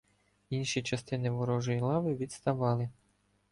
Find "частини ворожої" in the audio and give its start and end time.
0.83-1.79